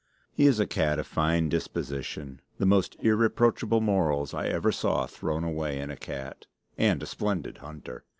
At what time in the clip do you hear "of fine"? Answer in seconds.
0.97-1.47